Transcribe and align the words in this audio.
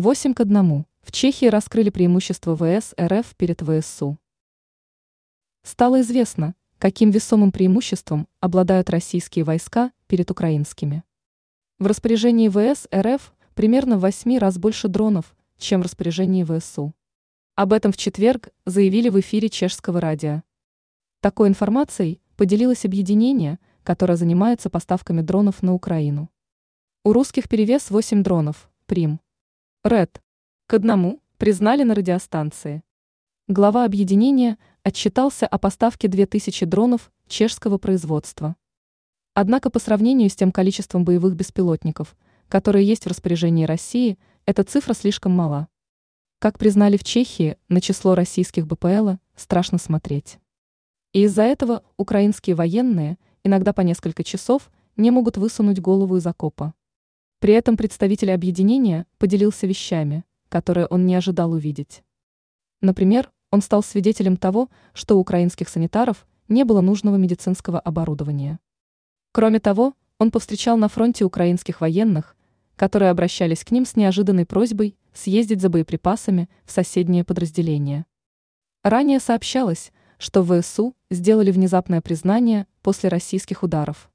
8 0.00 0.32
к 0.32 0.40
1. 0.40 0.86
В 1.02 1.12
Чехии 1.12 1.44
раскрыли 1.44 1.90
преимущество 1.90 2.56
ВС 2.56 2.94
РФ 2.98 3.36
перед 3.36 3.60
ВСУ. 3.60 4.18
Стало 5.62 6.00
известно, 6.00 6.54
каким 6.78 7.10
весомым 7.10 7.52
преимуществом 7.52 8.26
обладают 8.40 8.88
российские 8.88 9.44
войска 9.44 9.92
перед 10.06 10.30
украинскими. 10.30 11.04
В 11.78 11.86
распоряжении 11.86 12.48
ВС 12.48 12.88
РФ 12.94 13.34
примерно 13.54 13.98
в 13.98 14.00
8 14.00 14.38
раз 14.38 14.56
больше 14.56 14.88
дронов, 14.88 15.36
чем 15.58 15.82
в 15.82 15.84
распоряжении 15.84 16.44
ВСУ. 16.44 16.94
Об 17.54 17.74
этом 17.74 17.92
в 17.92 17.98
четверг 17.98 18.48
заявили 18.64 19.10
в 19.10 19.20
эфире 19.20 19.50
чешского 19.50 20.00
радио. 20.00 20.42
Такой 21.20 21.48
информацией 21.48 22.22
поделилось 22.36 22.86
объединение, 22.86 23.58
которое 23.82 24.16
занимается 24.16 24.70
поставками 24.70 25.20
дронов 25.20 25.62
на 25.62 25.74
Украину. 25.74 26.30
У 27.04 27.12
русских 27.12 27.50
перевес 27.50 27.90
8 27.90 28.22
дронов, 28.22 28.70
Прим. 28.86 29.20
Ред. 29.82 30.20
К 30.66 30.74
одному 30.74 31.22
признали 31.38 31.84
на 31.84 31.94
радиостанции. 31.94 32.82
Глава 33.48 33.86
объединения 33.86 34.58
отчитался 34.82 35.46
о 35.46 35.56
поставке 35.56 36.06
2000 36.06 36.66
дронов 36.66 37.10
чешского 37.28 37.78
производства. 37.78 38.56
Однако 39.32 39.70
по 39.70 39.78
сравнению 39.78 40.28
с 40.28 40.36
тем 40.36 40.52
количеством 40.52 41.06
боевых 41.06 41.34
беспилотников, 41.34 42.14
которые 42.50 42.86
есть 42.86 43.04
в 43.04 43.06
распоряжении 43.06 43.64
России, 43.64 44.18
эта 44.44 44.64
цифра 44.64 44.92
слишком 44.92 45.32
мала. 45.32 45.66
Как 46.40 46.58
признали 46.58 46.98
в 46.98 47.02
Чехии, 47.02 47.56
на 47.70 47.80
число 47.80 48.14
российских 48.14 48.66
БПЛ 48.66 49.12
страшно 49.34 49.78
смотреть. 49.78 50.40
И 51.14 51.22
из-за 51.22 51.44
этого 51.44 51.84
украинские 51.96 52.54
военные 52.54 53.16
иногда 53.44 53.72
по 53.72 53.80
несколько 53.80 54.24
часов 54.24 54.70
не 54.98 55.10
могут 55.10 55.38
высунуть 55.38 55.80
голову 55.80 56.18
из 56.18 56.26
окопа. 56.26 56.74
При 57.40 57.54
этом 57.54 57.78
представитель 57.78 58.32
объединения 58.32 59.06
поделился 59.16 59.66
вещами, 59.66 60.24
которые 60.50 60.86
он 60.86 61.06
не 61.06 61.14
ожидал 61.14 61.52
увидеть. 61.52 62.02
Например, 62.82 63.30
он 63.50 63.62
стал 63.62 63.82
свидетелем 63.82 64.36
того, 64.36 64.68
что 64.92 65.16
у 65.16 65.20
украинских 65.20 65.70
санитаров 65.70 66.26
не 66.48 66.64
было 66.64 66.82
нужного 66.82 67.16
медицинского 67.16 67.80
оборудования. 67.80 68.58
Кроме 69.32 69.58
того, 69.58 69.94
он 70.18 70.30
повстречал 70.30 70.76
на 70.76 70.88
фронте 70.88 71.24
украинских 71.24 71.80
военных, 71.80 72.36
которые 72.76 73.10
обращались 73.10 73.64
к 73.64 73.70
ним 73.70 73.86
с 73.86 73.96
неожиданной 73.96 74.44
просьбой 74.44 74.98
съездить 75.14 75.62
за 75.62 75.70
боеприпасами 75.70 76.50
в 76.64 76.72
соседнее 76.72 77.24
подразделение. 77.24 78.04
Ранее 78.82 79.18
сообщалось, 79.18 79.92
что 80.18 80.44
ВСУ 80.44 80.94
сделали 81.10 81.50
внезапное 81.50 82.02
признание 82.02 82.66
после 82.82 83.08
российских 83.08 83.62
ударов. 83.62 84.09